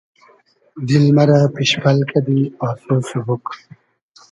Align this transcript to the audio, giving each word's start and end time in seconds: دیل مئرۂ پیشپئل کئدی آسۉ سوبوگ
دیل 0.87 1.05
مئرۂ 1.15 1.39
پیشپئل 1.55 1.99
کئدی 2.09 2.39
آسۉ 2.67 2.87
سوبوگ 3.07 3.45